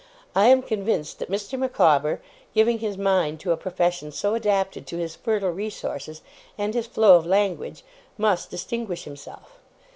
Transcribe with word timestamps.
I 0.33 0.47
am 0.47 0.63
convinced 0.63 1.19
that 1.19 1.29
Mr. 1.29 1.59
Micawber, 1.59 2.23
giving 2.55 2.79
his 2.79 2.97
mind 2.97 3.39
to 3.41 3.51
a 3.51 3.55
profession 3.55 4.11
so 4.11 4.33
adapted 4.33 4.87
to 4.87 4.97
his 4.97 5.15
fertile 5.15 5.51
resources, 5.51 6.23
and 6.57 6.73
his 6.73 6.87
flow 6.87 7.17
of 7.17 7.27
language, 7.27 7.83
must 8.17 8.49
distinguish 8.49 9.03
himself. 9.03 9.59